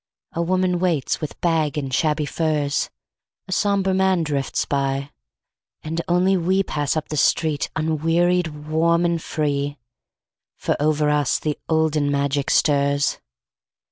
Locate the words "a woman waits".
0.33-1.21